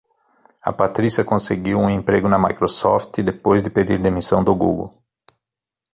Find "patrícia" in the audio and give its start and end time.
0.73-1.23